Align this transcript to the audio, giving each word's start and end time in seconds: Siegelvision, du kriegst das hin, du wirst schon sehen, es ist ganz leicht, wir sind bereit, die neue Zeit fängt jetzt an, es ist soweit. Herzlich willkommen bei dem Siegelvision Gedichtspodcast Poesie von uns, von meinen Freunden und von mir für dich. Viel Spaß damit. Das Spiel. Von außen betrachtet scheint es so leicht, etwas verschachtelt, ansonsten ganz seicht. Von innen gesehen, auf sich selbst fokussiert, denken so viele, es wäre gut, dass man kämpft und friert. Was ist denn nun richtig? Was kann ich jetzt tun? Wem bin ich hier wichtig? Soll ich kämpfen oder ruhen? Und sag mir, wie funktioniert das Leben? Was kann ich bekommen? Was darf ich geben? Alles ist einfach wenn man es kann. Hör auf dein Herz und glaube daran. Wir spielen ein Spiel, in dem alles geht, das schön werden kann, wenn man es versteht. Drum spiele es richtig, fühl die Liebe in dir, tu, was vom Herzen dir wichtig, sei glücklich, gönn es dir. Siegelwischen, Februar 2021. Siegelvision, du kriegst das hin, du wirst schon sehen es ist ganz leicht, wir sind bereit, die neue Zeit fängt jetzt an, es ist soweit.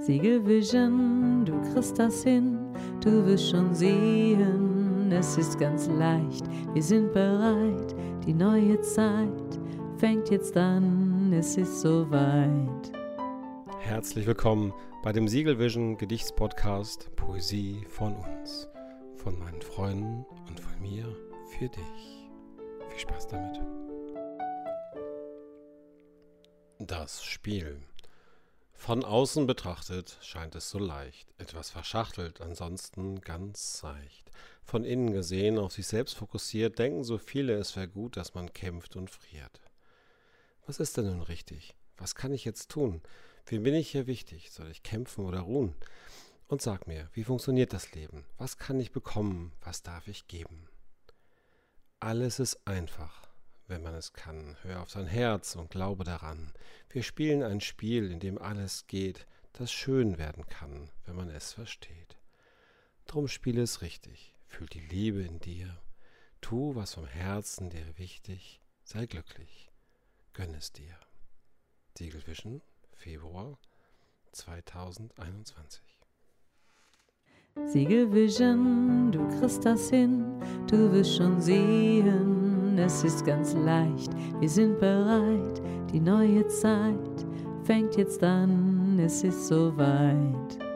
Siegelvision, 0.00 1.44
du 1.44 1.60
kriegst 1.72 1.98
das 1.98 2.22
hin, 2.22 2.58
du 3.00 3.26
wirst 3.26 3.50
schon 3.50 3.74
sehen, 3.74 5.10
es 5.10 5.36
ist 5.36 5.58
ganz 5.58 5.88
leicht, 5.88 6.44
wir 6.72 6.82
sind 6.82 7.12
bereit, 7.12 7.94
die 8.24 8.32
neue 8.32 8.80
Zeit 8.80 9.58
fängt 9.98 10.30
jetzt 10.30 10.56
an, 10.56 11.32
es 11.32 11.56
ist 11.56 11.80
soweit. 11.80 12.92
Herzlich 13.80 14.26
willkommen 14.26 14.72
bei 15.02 15.12
dem 15.12 15.26
Siegelvision 15.26 15.98
Gedichtspodcast 15.98 17.14
Poesie 17.16 17.84
von 17.88 18.14
uns, 18.14 18.68
von 19.16 19.36
meinen 19.38 19.60
Freunden 19.62 20.24
und 20.48 20.60
von 20.60 20.80
mir 20.80 21.04
für 21.58 21.68
dich. 21.68 22.28
Viel 22.88 23.00
Spaß 23.00 23.26
damit. 23.26 23.60
Das 26.78 27.24
Spiel. 27.24 27.80
Von 28.78 29.04
außen 29.04 29.46
betrachtet 29.46 30.16
scheint 30.22 30.54
es 30.54 30.70
so 30.70 30.78
leicht, 30.78 31.28
etwas 31.36 31.68
verschachtelt, 31.68 32.40
ansonsten 32.40 33.20
ganz 33.20 33.80
seicht. 33.80 34.30
Von 34.62 34.84
innen 34.84 35.12
gesehen, 35.12 35.58
auf 35.58 35.72
sich 35.72 35.86
selbst 35.86 36.14
fokussiert, 36.14 36.78
denken 36.78 37.04
so 37.04 37.18
viele, 37.18 37.54
es 37.54 37.76
wäre 37.76 37.88
gut, 37.88 38.16
dass 38.16 38.34
man 38.34 38.52
kämpft 38.52 38.96
und 38.96 39.10
friert. 39.10 39.60
Was 40.64 40.80
ist 40.80 40.96
denn 40.96 41.06
nun 41.06 41.20
richtig? 41.20 41.74
Was 41.98 42.14
kann 42.14 42.32
ich 42.32 42.46
jetzt 42.46 42.70
tun? 42.70 43.02
Wem 43.46 43.64
bin 43.64 43.74
ich 43.74 43.90
hier 43.90 44.06
wichtig? 44.06 44.52
Soll 44.52 44.70
ich 44.70 44.82
kämpfen 44.82 45.26
oder 45.26 45.40
ruhen? 45.40 45.74
Und 46.46 46.62
sag 46.62 46.86
mir, 46.86 47.10
wie 47.12 47.24
funktioniert 47.24 47.74
das 47.74 47.92
Leben? 47.92 48.24
Was 48.38 48.56
kann 48.56 48.80
ich 48.80 48.92
bekommen? 48.92 49.52
Was 49.60 49.82
darf 49.82 50.08
ich 50.08 50.28
geben? 50.28 50.68
Alles 52.00 52.38
ist 52.38 52.66
einfach 52.66 53.27
wenn 53.68 53.82
man 53.82 53.94
es 53.94 54.12
kann. 54.12 54.56
Hör 54.62 54.82
auf 54.82 54.92
dein 54.92 55.06
Herz 55.06 55.54
und 55.54 55.70
glaube 55.70 56.04
daran. 56.04 56.52
Wir 56.90 57.02
spielen 57.02 57.42
ein 57.42 57.60
Spiel, 57.60 58.10
in 58.10 58.18
dem 58.18 58.38
alles 58.38 58.86
geht, 58.86 59.26
das 59.52 59.70
schön 59.70 60.18
werden 60.18 60.46
kann, 60.46 60.90
wenn 61.04 61.16
man 61.16 61.30
es 61.30 61.52
versteht. 61.52 62.16
Drum 63.06 63.28
spiele 63.28 63.62
es 63.62 63.82
richtig, 63.82 64.34
fühl 64.46 64.66
die 64.66 64.80
Liebe 64.80 65.22
in 65.22 65.38
dir, 65.40 65.78
tu, 66.40 66.74
was 66.74 66.94
vom 66.94 67.06
Herzen 67.06 67.70
dir 67.70 67.98
wichtig, 67.98 68.60
sei 68.84 69.06
glücklich, 69.06 69.70
gönn 70.32 70.54
es 70.54 70.72
dir. 70.72 70.96
Siegelwischen, 71.96 72.62
Februar 72.96 73.58
2021. 74.32 75.82
Siegelvision, 77.66 79.10
du 79.10 79.26
kriegst 79.38 79.64
das 79.64 79.90
hin, 79.90 80.40
du 80.68 80.92
wirst 80.92 81.16
schon 81.16 81.40
sehen 81.40 82.27
es 82.88 83.04
ist 83.04 83.26
ganz 83.26 83.52
leicht, 83.52 84.10
wir 84.40 84.48
sind 84.48 84.80
bereit, 84.80 85.60
die 85.92 86.00
neue 86.00 86.46
Zeit 86.48 87.26
fängt 87.62 87.98
jetzt 87.98 88.22
an, 88.24 88.98
es 88.98 89.22
ist 89.22 89.46
soweit. 89.46 90.67